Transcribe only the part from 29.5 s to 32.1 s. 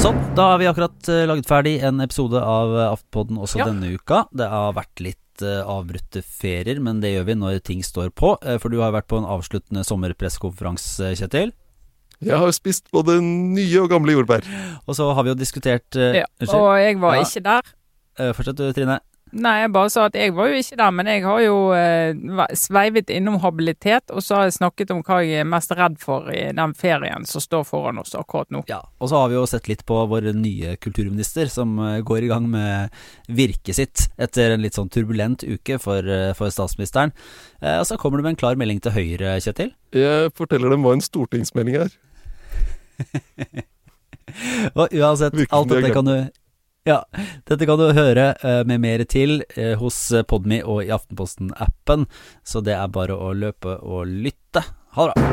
sett litt på vår nye kulturminister som uh,